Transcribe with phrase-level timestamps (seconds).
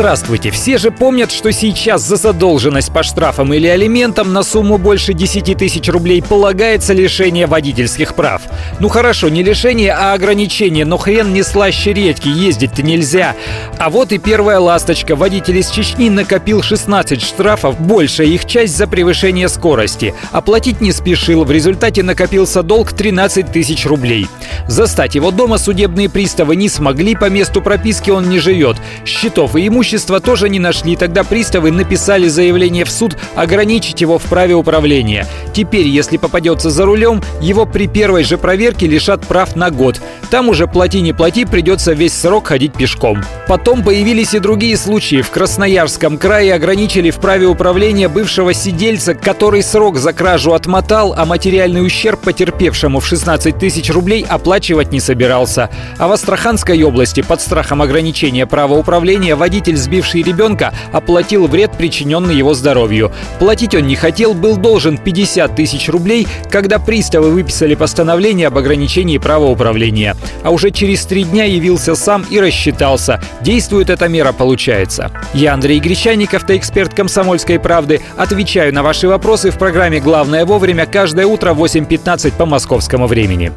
[0.00, 0.50] Здравствуйте!
[0.50, 5.58] Все же помнят, что сейчас за задолженность по штрафам или алиментам на сумму больше 10
[5.58, 8.40] тысяч рублей полагается лишение водительских прав.
[8.78, 13.36] Ну хорошо, не лишение, а ограничение, но хрен не слаще редьки, ездить-то нельзя.
[13.76, 15.16] А вот и первая ласточка.
[15.16, 20.14] Водитель из Чечни накопил 16 штрафов, большая их часть за превышение скорости.
[20.32, 24.28] Оплатить не спешил, в результате накопился долг 13 тысяч рублей.
[24.66, 28.78] Застать его дома судебные приставы не смогли, по месту прописки он не живет.
[29.04, 34.18] Счетов и имущества имущества тоже не нашли, тогда приставы написали заявление в суд ограничить его
[34.18, 35.26] в праве управления.
[35.52, 40.00] Теперь, если попадется за рулем, его при первой же проверке лишат прав на год.
[40.30, 43.24] Там уже плати не плати, придется весь срок ходить пешком.
[43.48, 45.22] Потом появились и другие случаи.
[45.22, 51.24] В Красноярском крае ограничили в праве управления бывшего сидельца, который срок за кражу отмотал, а
[51.24, 55.68] материальный ущерб потерпевшему в 16 тысяч рублей оплачивать не собирался.
[55.98, 62.36] А в Астраханской области под страхом ограничения права управления водитель сбивший ребенка, оплатил вред, причиненный
[62.36, 63.12] его здоровью.
[63.38, 69.18] Платить он не хотел, был должен 50 тысяч рублей, когда приставы выписали постановление об ограничении
[69.18, 70.16] права управления.
[70.42, 73.20] А уже через три дня явился сам и рассчитался.
[73.40, 75.10] Действует эта мера, получается.
[75.34, 78.00] Я Андрей Гречаник, автоэксперт «Комсомольской правды».
[78.16, 83.52] Отвечаю на ваши вопросы в программе «Главное вовремя» каждое утро в 8.15 по московскому времени.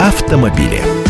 [0.00, 1.03] Автомобили.